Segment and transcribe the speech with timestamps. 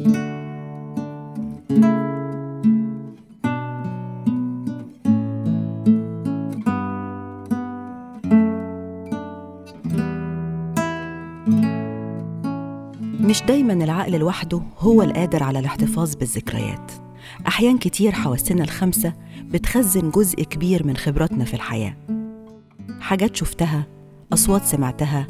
[0.00, 0.08] مش
[13.42, 16.92] دايما العقل لوحده هو القادر على الاحتفاظ بالذكريات.
[17.46, 21.96] أحيان كتير حواسنا الخمسة بتخزن جزء كبير من خبراتنا في الحياة.
[23.00, 23.86] حاجات شفتها
[24.32, 25.26] أصوات سمعتها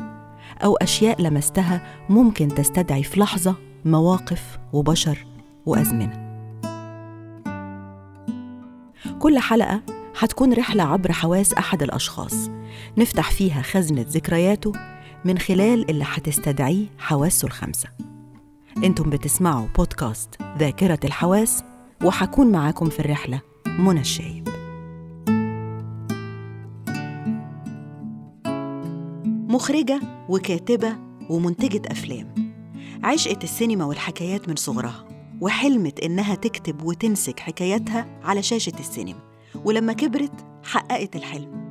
[0.64, 5.26] أو أشياء لمستها ممكن تستدعي في لحظة مواقف وبشر
[5.66, 6.26] وأزمنة.
[9.18, 9.82] كل حلقة
[10.18, 12.50] هتكون رحلة عبر حواس أحد الأشخاص.
[12.98, 14.72] نفتح فيها خزنة ذكرياته
[15.24, 17.88] من خلال اللي هتستدعيه حواسه الخمسة.
[18.84, 21.64] أنتم بتسمعوا بودكاست ذاكرة الحواس
[22.04, 23.40] وحكون معاكم في الرحلة
[23.78, 24.48] منى الشايب.
[29.48, 30.96] مخرجة وكاتبة
[31.30, 32.45] ومنتجة أفلام.
[33.06, 35.08] عشقت السينما والحكايات من صغرها
[35.40, 39.20] وحلمت إنها تكتب وتنسج حكاياتها على شاشة السينما
[39.64, 40.32] ولما كبرت
[40.64, 41.66] حققت الحلم.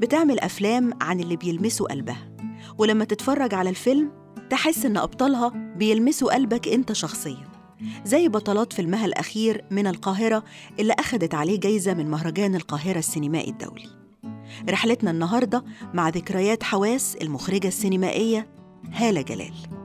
[0.00, 2.32] بتعمل أفلام عن اللي بيلمسوا قلبها
[2.78, 4.10] ولما تتفرج على الفيلم
[4.50, 7.48] تحس إن أبطالها بيلمسوا قلبك أنت شخصياً
[8.04, 10.44] زي بطلات فيلمها الأخير من القاهرة
[10.78, 13.88] اللي أخدت عليه جايزة من مهرجان القاهرة السينمائي الدولي.
[14.70, 18.48] رحلتنا النهاردة مع ذكريات حواس المخرجة السينمائية
[18.92, 19.81] هالة جلال.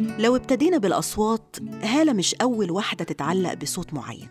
[0.00, 4.28] لو ابتدينا بالأصوات هالة مش أول واحدة تتعلق بصوت معين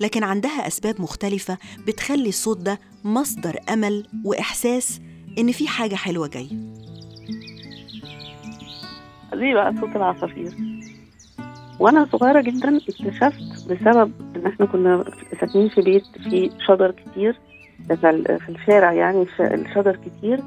[0.00, 5.00] لكن عندها أسباب مختلفة بتخلي الصوت ده مصدر أمل وإحساس
[5.38, 6.48] إن في حاجة حلوة جاية.
[9.32, 10.54] ليه بقى صوت العصافير.
[11.80, 15.04] وأنا صغيرة جدا اكتشفت بسبب إن إحنا كنا
[15.40, 17.40] ساكنين في بيت فيه شجر كتير
[18.38, 20.40] في الشارع يعني الشجر كتير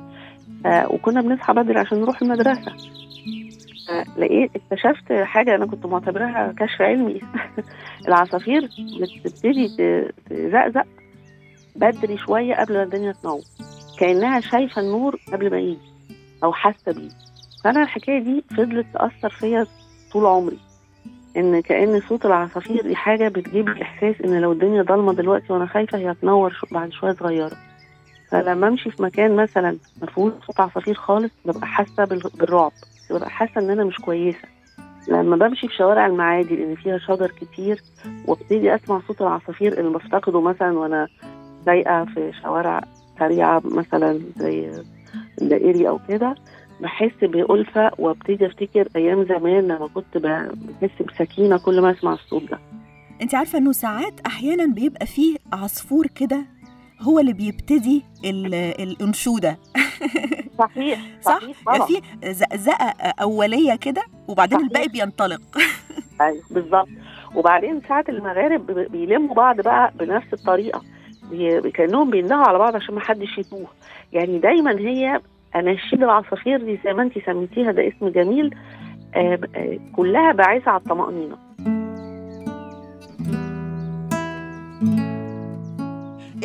[0.65, 2.75] آه وكنا بنصحى بدري عشان نروح المدرسة.
[4.17, 7.21] لقيت اكتشفت حاجة أنا كنت معتبرها كشف علمي.
[8.07, 8.69] العصافير
[9.01, 9.67] بتبتدي
[10.29, 10.85] تزقزق
[11.75, 13.41] بدري شوية قبل ما الدنيا تنور.
[13.99, 15.79] كأنها شايفة النور قبل ما يجي
[16.43, 17.09] أو حاسة بيه.
[17.63, 19.67] فأنا الحكاية دي فضلت تأثر فيا
[20.13, 20.57] طول عمري.
[21.37, 25.65] إن كأن صوت العصافير دي حاجة بتجيب لي إحساس إن لو الدنيا ضلمة دلوقتي وأنا
[25.65, 27.57] خايفة هي هتنور شو بعد شوية صغيرة.
[28.31, 32.71] فلما أمشي في مكان مثلا ما فيهوش صوت عصافير خالص ببقى حاسة بالرعب.
[33.09, 34.47] ببقى حاسة إن أنا مش كويسة.
[35.07, 37.81] لما بمشي في شوارع المعادي لأن فيها شجر كتير
[38.27, 41.07] وأبتدي أسمع صوت العصافير اللي بفتقده مثلا وأنا
[41.65, 42.81] سايقه في شوارع
[43.19, 44.83] سريعة مثلا زي
[45.41, 46.35] الدائري أو كده
[46.81, 52.59] بحس بألفة وأبتدي أفتكر أيام زمان لما كنت بحس بسكينة كل ما أسمع الصوت ده.
[53.21, 56.45] أنت عارفة إنه ساعات أحيانا بيبقى فيه عصفور كده
[57.01, 58.03] هو اللي بيبتدي
[58.79, 59.57] الأنشودة.
[60.59, 61.85] صحيح صح؟ صحيح طبعا.
[61.87, 62.01] في
[62.33, 64.67] زقزقه أولية كده وبعدين صحيح.
[64.69, 65.41] الباقي بينطلق.
[66.21, 66.87] أيوه بالظبط.
[67.35, 70.81] وبعدين ساعة المغارب بيلموا بعض بقى بنفس الطريقة.
[71.73, 73.67] كأنهم بيندهوا على بعض عشان ما حدش يتوه.
[74.13, 75.21] يعني دايما هي
[75.55, 78.55] اناشيد العصافير دي زي ما انت سميتيها ده اسم جميل
[79.15, 81.37] آه آه كلها باعثة على الطمأنينة.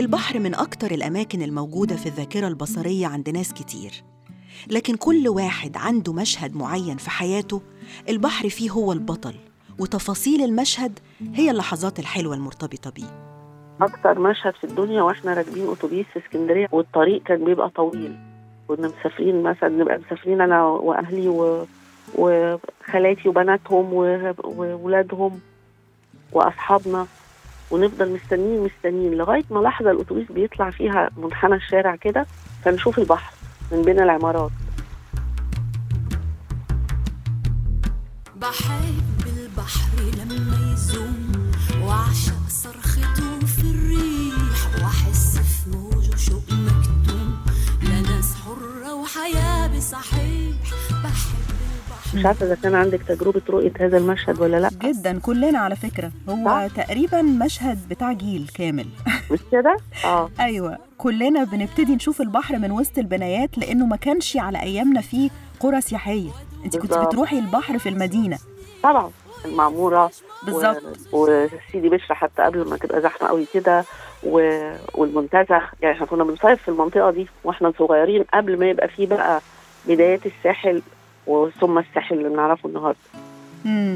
[0.01, 3.93] البحر من أكتر الأماكن الموجودة في الذاكرة البصرية عند ناس كتير.
[4.71, 7.63] لكن كل واحد عنده مشهد معين في حياته
[8.09, 9.35] البحر فيه هو البطل
[9.79, 10.99] وتفاصيل المشهد
[11.35, 13.37] هي اللحظات الحلوة المرتبطة بيه.
[13.81, 18.17] أكتر مشهد في الدنيا وإحنا راكبين أتوبيس في اسكندرية والطريق كان بيبقى طويل.
[18.69, 21.67] كنا مسافرين مثلا نبقى مسافرين أنا وأهلي و...
[22.15, 23.93] وخالاتي وبناتهم
[24.45, 25.41] وولادهم
[26.33, 27.07] وأصحابنا.
[27.71, 32.27] ونفضل مستنيين مستنيين لغاية ما لحظة الأتوبيس بيطلع فيها منحنى الشارع كده
[32.65, 33.33] فنشوف البحر
[33.73, 34.51] من بين العمارات.
[38.37, 41.53] بحب البحر لما يزوم
[41.85, 47.45] وأعشق صرخته في الريح وأحس في موجه شوق مكتوم.
[47.83, 50.30] لناس حرة وحياة بصحيح.
[52.15, 54.71] مش عارفة إذا كان عندك تجربة رؤية هذا المشهد ولا لأ.
[54.83, 56.13] جدا كلنا على فكرة.
[56.29, 58.87] هو صح؟ تقريبا مشهد بتاع جيل كامل.
[59.33, 60.31] مش كده؟ آه.
[60.41, 60.79] أيوة.
[60.99, 65.31] كلنا بنبتدي نشوف البحر من وسط البنايات لأنه ما كانش على أيامنا فيه
[65.61, 66.31] قرى سياحية.
[66.65, 66.95] أنت كنت.
[66.95, 68.39] بتروحي البحر في المدينة.
[68.83, 69.11] طبعا.
[69.45, 70.11] المعمورة.
[70.43, 70.83] بالظبط.
[71.13, 71.47] و...
[71.69, 73.85] وسيدي بشر حتى قبل ما تبقى زحمة قوي كده.
[74.23, 74.61] و...
[74.95, 75.63] والمنتزه.
[75.83, 79.41] يعني إحنا كنا بنصيف في المنطقة دي وإحنا صغيرين قبل ما يبقى فيه بقى
[79.89, 80.83] بدايات الساحل.
[81.31, 82.99] وثم الساحل اللي بنعرفه النهارده.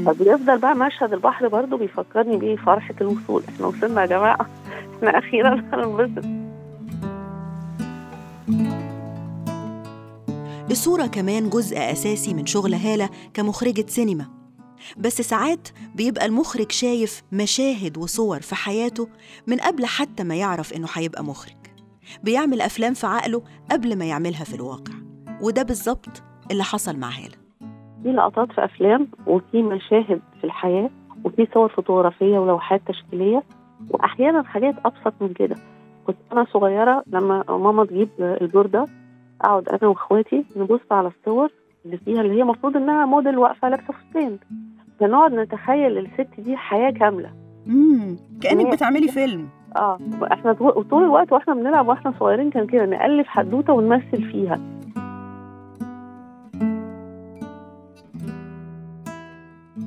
[0.05, 3.43] فبيفضل بقى مشهد البحر برضو بيفكرني بيه فرحة الوصول.
[3.49, 4.49] إحنا وصلنا يا جماعة.
[4.97, 6.25] إحنا أخيرا هننبسط.
[10.71, 14.25] الصورة كمان جزء أساسي من شغل هالة كمخرجة سينما.
[14.97, 19.07] بس ساعات بيبقى المخرج شايف مشاهد وصور في حياته
[19.47, 21.55] من قبل حتى ما يعرف إنه هيبقى مخرج.
[22.23, 24.93] بيعمل أفلام في عقله قبل ما يعملها في الواقع.
[25.41, 27.35] وده بالظبط اللي حصل مع هالة.
[28.03, 30.89] في لقطات في أفلام وفي مشاهد في الحياة
[31.23, 33.43] وفي صور فوتوغرافية ولوحات تشكيلية
[33.89, 35.55] وأحيانا حاجات أبسط من كده.
[36.07, 38.85] كنت أنا صغيرة لما ماما تجيب البورده
[39.41, 41.49] أقعد أنا وإخواتي نبص على الصور
[41.85, 44.37] اللي فيها اللي هي المفروض إنها موديل واقفة لابسة فستان.
[44.99, 47.31] فنقعد نتخيل الست دي حياة كاملة.
[47.67, 49.47] امم كأنك بتعملي فيلم.
[49.77, 49.99] آه
[50.33, 54.59] إحنا طو- طول الوقت وإحنا بنلعب وإحنا صغيرين كان كده نألف حدوتة ونمثل فيها.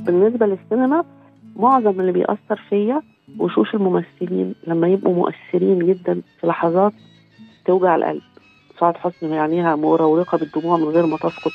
[0.08, 1.05] بالنسبة للسينما
[1.56, 3.02] معظم اللي بيأثر فيا
[3.38, 6.93] وشوش الممثلين لما يبقوا مؤثرين جدا في لحظات
[7.66, 8.22] توجع القلب.
[8.81, 11.52] سعاد حسني عينيها مراوغه بالدموع من غير ما تسقط.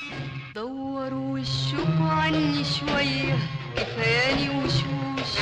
[0.56, 3.36] دوروا وشكوا عني شوية
[3.76, 5.34] كفاياني وشوش.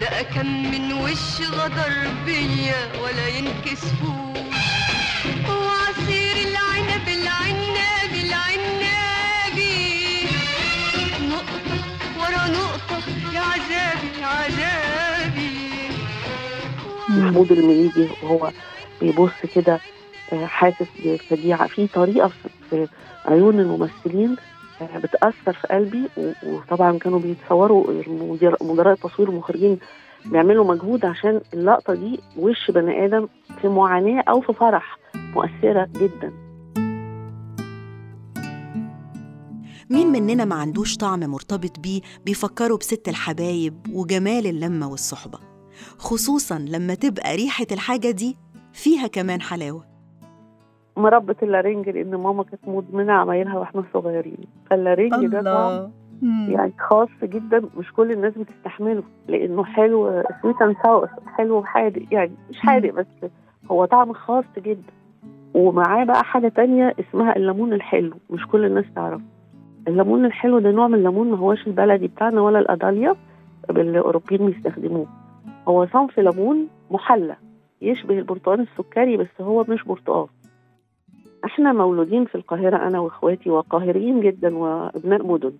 [0.00, 1.92] ده كم من وش غدر
[2.26, 4.30] بيا ولا ينكسفوش
[17.10, 18.50] محمود المليجي وهو
[19.00, 19.80] بيبص كده
[20.32, 21.66] آه، حاسس بفجيعة.
[21.68, 22.30] في طريقة
[22.70, 22.88] في-
[23.24, 24.36] عيون الممثلين
[24.80, 26.02] آه، بتأثر في قلبي
[26.46, 28.02] وطبعا كانوا بيتصوروا
[28.60, 29.78] مدراء التصوير والمخرجين
[30.26, 33.28] بيعملوا مجهود عشان اللقطة دي وش بني آدم
[33.60, 36.32] في معاناة أو في فرح مؤثرة جدا.
[39.90, 45.38] مين مننا ما عندوش طعم مرتبط بيه بيفكروا بست الحبايب وجمال اللمة والصحبة.
[45.98, 48.36] خصوصا لما تبقى ريحة الحاجة دي
[48.72, 49.84] فيها كمان حلاوة.
[50.96, 54.38] مربة اللارنج لأن ماما كانت مدمنة عمايلها وإحنا صغيرين.
[54.70, 55.90] فاللارنج ده طعم
[56.48, 62.32] يعني خاص جدا مش كل الناس بتستحمله لأنه حلو sweet and sour حلو وحادق يعني
[62.50, 63.06] مش حادق بس
[63.70, 64.92] هو طعم خاص جدا.
[65.54, 69.24] ومعاه بقى حاجة تانية اسمها الليمون الحلو مش كل الناس تعرفه
[69.88, 73.16] الليمون الحلو ده نوع من الليمون ما هوش البلدي بتاعنا ولا الاداليا
[73.70, 75.06] اللي الأوروبيين بيستخدموه.
[75.70, 77.36] هو صنف ليمون محلى
[77.82, 80.26] يشبه البرتقال السكري بس هو مش برتقال.
[81.44, 85.52] إحنا مولودين في القاهرة أنا وإخواتي وقاهريين جدا وأبناء مدن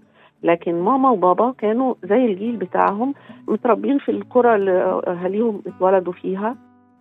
[0.43, 3.15] لكن ماما وبابا كانوا زي الجيل بتاعهم
[3.49, 6.57] متربين في القرى اللي أهاليهم اتولدوا فيها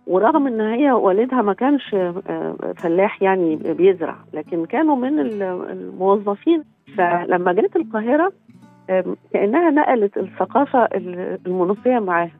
[0.06, 6.64] ورغم إن هي والدها ما كانش آه، فلاح يعني بيزرع لكن كانوا من ال- الموظفين.
[6.96, 8.32] فلما جت القاهرة
[9.32, 12.30] كأنها نقلت الثقافة ال- المنوفية معاها.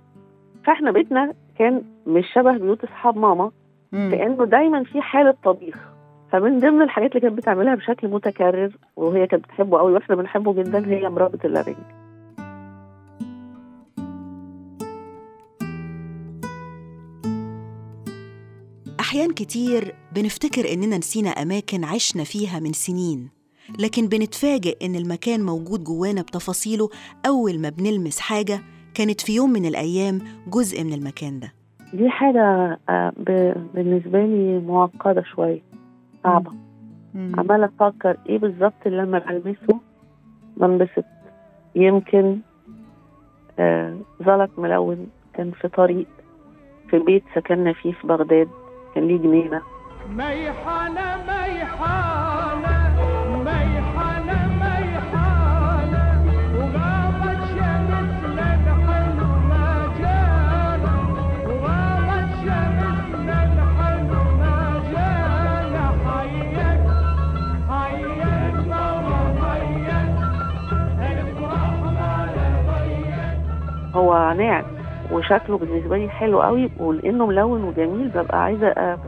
[0.64, 3.50] فاحنا بيتنا كان مش شبه بيوت أصحاب ماما
[3.92, 5.76] لأنه دايما في حالة طبيخ
[6.32, 10.86] فمن ضمن الحاجات اللي كانت بتعملها بشكل متكرر وهي كانت بتحبه قوي وإحنا بنحبه جدا
[10.86, 11.76] هي مرابة اللارنج
[19.00, 23.28] أحيان كتير بنفتكر إننا نسينا أماكن عشنا فيها من سنين
[23.78, 26.88] لكن بنتفاجئ إن المكان موجود جوانا بتفاصيله
[27.26, 28.62] أول ما بنلمس حاجة
[29.00, 30.18] كانت في يوم من الأيام
[30.48, 31.52] جزء من المكان ده.
[31.94, 35.60] دي حاجة آه، ب- بالنسبة لي معقدة شوية
[36.24, 36.52] صعبة.
[37.14, 39.80] عمالة أفكر إيه بالظبط اللي لما بلمسه
[40.56, 41.04] بنبسط.
[41.74, 42.38] يمكن
[43.58, 43.96] آه
[44.26, 46.06] زلط ملون كان في طريق
[46.90, 48.48] في بيت سكننا فيه في بغداد
[48.94, 49.60] كان ليه جنينة.
[50.08, 51.24] ميحانة ميحانة
[75.12, 78.98] وشكله بالنسبة لي حلو قوي ولأنه ملون وجميل ببقى عايزة آه،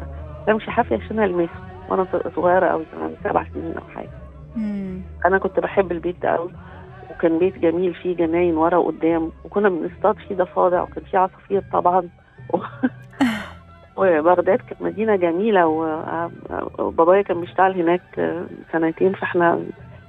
[0.48, 1.52] أمشي حافية عشان ألمسه
[1.88, 2.06] وأنا
[2.36, 4.08] صغيرة قوي كمان سبع سنين أو حاجة.
[5.26, 6.50] أنا كنت بحب البيت ده قوي
[7.10, 12.08] وكان بيت جميل فيه جناين ورا وقدام وكنا بنصطاد فيه ضفادع وكان فيه عصافير طبعا.
[13.96, 16.28] وبغداد كانت مدينة جميلة و-
[16.78, 18.02] وبابايا كان بيشتغل هناك
[18.72, 19.60] سنتين فإحنا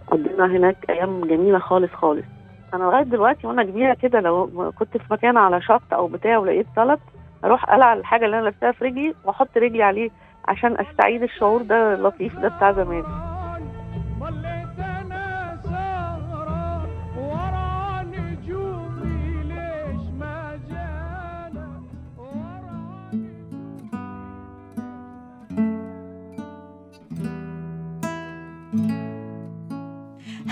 [0.08, 2.26] قضينا هناك أيام جميلة خالص خالص.
[2.74, 6.68] أنا لغاية دلوقتي وأنا كبيرة كده لو كنت في مكان على شط أو بتاع ولقيت
[6.76, 7.00] سلط
[7.46, 10.10] أروح أقلع الحاجة اللي أنا لابساها في رجلي وأحط رجلي عليه
[10.48, 13.04] عشان أستعيد الشعور ده اللطيف ده بتاع زمان.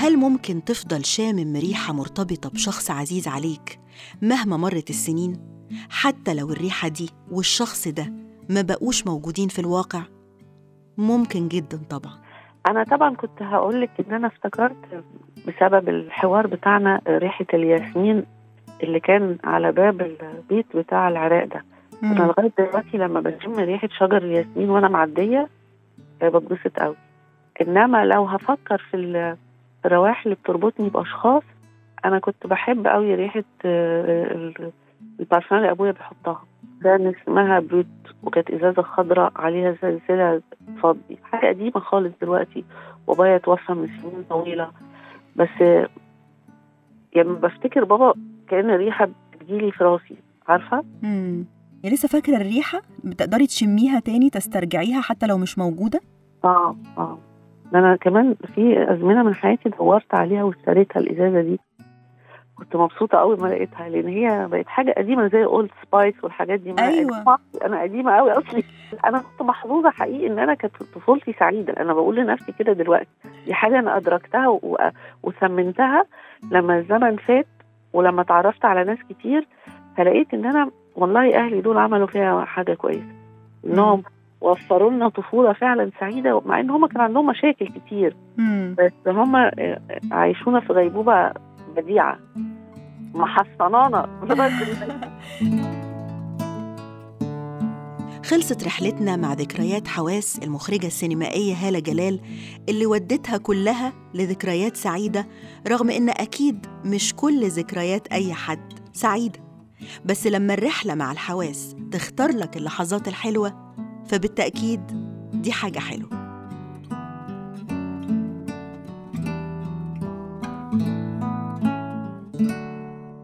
[0.02, 3.80] هل ممكن تفضل شامم ريحة مرتبطة بشخص عزيز عليك
[4.22, 5.34] مهما مرت السنين؟
[5.90, 8.14] حتى لو الريحة دي والشخص ده
[8.50, 10.02] ما بقوش موجودين في الواقع؟
[10.98, 12.14] ممكن جدا طبعا.
[12.68, 15.04] أنا طبعا كنت هقول لك إن أنا افتكرت
[15.48, 18.24] بسبب الحوار بتاعنا ريحة الياسمين
[18.84, 21.66] اللي كان على باب البيت بتاع العراق ده.
[22.04, 25.50] أنا لغاية دلوقتي لما بشم ريحة شجر الياسمين وأنا معدية
[26.22, 26.96] آه، بتبسط قوي
[27.62, 28.98] إنما لو هفكر في
[29.86, 31.44] ال- في الروائح اللي بتربطني بأشخاص
[32.06, 34.72] أنا كنت بحب قوي ريحة آه، ال-
[35.20, 36.44] البارفان اللي أبويا بيحطها.
[36.84, 37.86] كان اسمها بروت
[38.24, 40.42] وكانت إزازة خضراء عليها سلسله
[40.84, 41.18] فضي.
[41.24, 42.64] حاجة قديمة خالص دلوقتي.
[43.08, 44.72] وبابايا توفى من سنين طويلة.
[45.36, 45.50] بس
[47.16, 48.14] لما بفتكر بابا
[48.48, 50.16] كأن الريحه بتجيلي في راسي.
[50.48, 51.46] عارفة؟ مم.
[51.84, 56.00] يعني لسه فاكرة الريحة؟ بتقدري تشميها تاني تسترجعيها حتى لو مش موجودة؟
[56.44, 57.18] آه آه.
[57.72, 61.60] ده أنا كمان في أزمنة من حياتي دورت عليها واشتريتها الإزازة دي.
[62.56, 66.74] كنت مبسوطة قوي ما لقيتها لأن هي بقت حاجة قديمة زي اولد سبايس والحاجات دي.
[66.76, 67.30] أنا-
[67.66, 68.64] أنا قديمة قوي أصلي.
[69.06, 71.74] أنا كنت محظوظة حقيقي إن أنا كانت طفولتي سعيدة.
[71.74, 73.10] أنا بقول لنفسي كده دلوقتي.
[73.46, 74.78] دي حاجة أنا أدركتها و-
[75.24, 76.06] وثمنتها
[76.52, 77.48] لما الزمن فات
[77.94, 79.48] ولما اتعرفت على ناس كتير
[79.98, 83.06] فلقيت إن أنا والله أهلي دول عملوا فيها حاجة كويسة.
[83.66, 84.04] إنهم
[84.42, 88.16] وفروا لنا طفولة فعلا سعيدة مع إن هم كان عندهم مشاكل كتير.
[88.38, 88.76] مم.
[88.80, 89.52] بس هم
[90.12, 91.34] عايشونا في غيبوبة
[91.76, 92.20] بديعة.
[93.14, 94.10] محصنانا
[98.26, 102.20] خلصت رحلتنا مع ذكريات حواس المخرجة السينمائية هالة جلال
[102.70, 105.28] اللي ودتها كلها لذكريات سعيدة
[105.68, 109.40] رغم إن أكيد مش كل ذكريات أي حد سعيدة
[110.06, 113.71] بس لما الرحلة مع الحواس تختار لك اللحظات الحلوة
[114.08, 114.82] فبالتأكيد
[115.34, 116.22] دي حاجة حلوة.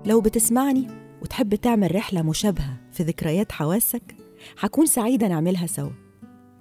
[0.05, 0.88] لو بتسمعني
[1.22, 4.15] وتحب تعمل رحلة مشابهة في ذكريات حواسك
[4.60, 5.89] هكون سعيدة نعملها سوا.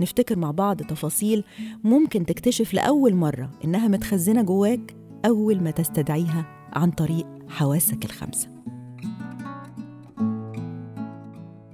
[0.01, 1.45] نفتكر مع بعض تفاصيل
[1.85, 4.97] ممكن تكتشف لأول مرة إنها متخزنة جواك
[5.27, 8.49] أول ما تستدعيها عن طريق حواسك الخمسة.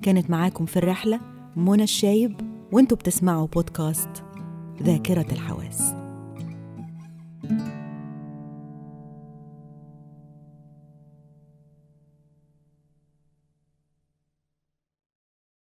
[0.02, 1.20] كانت معاكم في الرحلة
[1.56, 2.40] منى الشايب
[2.72, 4.24] وانتوا بتسمعوا بودكاست
[4.82, 6.01] ذاكرة الحواس.